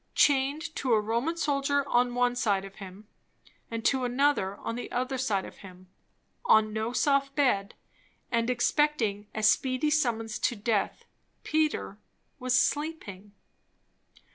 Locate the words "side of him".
2.35-3.07, 5.19-5.91